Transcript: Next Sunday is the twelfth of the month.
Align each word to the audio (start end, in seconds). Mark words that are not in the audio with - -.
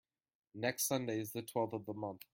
Next 0.55 0.87
Sunday 0.87 1.19
is 1.19 1.31
the 1.31 1.43
twelfth 1.43 1.73
of 1.75 1.85
the 1.85 1.93
month. 1.93 2.21